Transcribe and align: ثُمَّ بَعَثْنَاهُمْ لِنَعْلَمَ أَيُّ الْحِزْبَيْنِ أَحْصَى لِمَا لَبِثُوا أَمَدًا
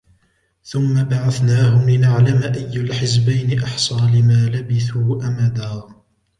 ثُمَّ 0.63 1.03
بَعَثْنَاهُمْ 1.03 1.89
لِنَعْلَمَ 1.89 2.43
أَيُّ 2.55 2.73
الْحِزْبَيْنِ 2.77 3.59
أَحْصَى 3.63 3.95
لِمَا 4.13 4.49
لَبِثُوا 4.49 5.27
أَمَدًا 5.27 5.83